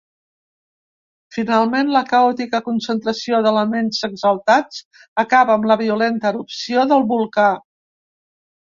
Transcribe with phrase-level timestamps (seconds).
[1.35, 4.83] Finalment la caòtica concentració d'elements exaltats
[5.27, 7.51] acaba amb la violenta erupció del volcà.